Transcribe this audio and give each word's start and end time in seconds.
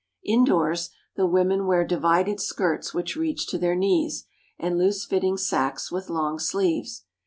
Indoors, 0.25 0.89
the 1.15 1.27
women 1.27 1.67
wear 1.67 1.85
divided 1.85 2.39
skirts 2.39 2.91
which 2.91 3.15
reach 3.15 3.45
to 3.45 3.59
their 3.59 3.75
knees 3.75 4.25
and 4.57 4.75
loose 4.75 5.05
fitting 5.05 5.37
sacks 5.37 5.91
with 5.91 6.09
long 6.09 6.39
sleeves. 6.39 7.03